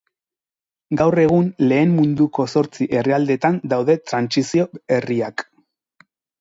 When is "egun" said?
1.23-1.51